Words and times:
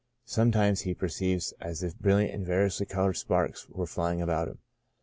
Sometimes 0.25 0.81
he 0.81 0.95
perceives 0.95 1.53
as 1.61 1.83
if 1.83 1.95
brilliant 1.99 2.33
and 2.33 2.43
variously 2.43 2.87
colored 2.87 3.17
sparks 3.17 3.69
were 3.69 3.85
flying 3.85 4.19
about 4.19 4.47
him. 4.47 4.57